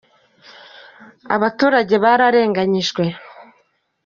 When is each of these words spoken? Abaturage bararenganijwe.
Abaturage 1.35 1.95
bararenganijwe. 2.03 3.03